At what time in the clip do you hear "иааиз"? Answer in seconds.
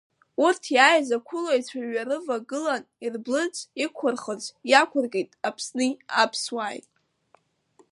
0.75-1.09